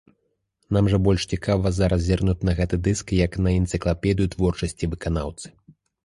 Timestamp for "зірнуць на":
2.07-2.55